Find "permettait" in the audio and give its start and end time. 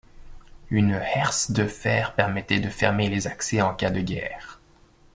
2.15-2.59